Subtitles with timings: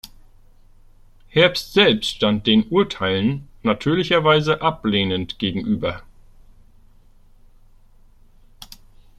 [1.31, 6.01] Herbst selbst stand den Urteilen natürlicherweise ablehnend gegenüber.